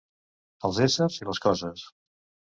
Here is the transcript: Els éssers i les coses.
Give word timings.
Els 0.69 0.79
éssers 0.85 1.17
i 1.19 1.27
les 1.27 1.41
coses. 1.43 1.85